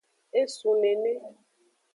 Esun 0.41 0.75
nene. 0.81 1.13